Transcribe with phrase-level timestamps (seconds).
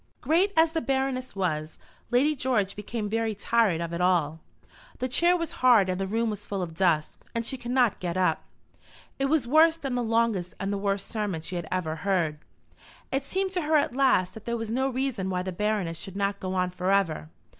[0.19, 1.77] Great as the Baroness was,
[2.09, 4.39] Lady George became very tired of it all.
[4.97, 7.99] The chair was hard and the room was full of dust, and she could not
[7.99, 8.41] get up.
[9.19, 12.39] It was worse than the longest and the worst sermon she had ever heard.
[13.11, 16.15] It seemed to her at last that there was no reason why the Baroness should
[16.15, 17.29] not go on for ever.